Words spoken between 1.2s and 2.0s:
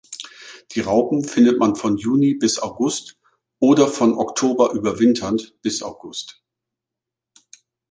findet man von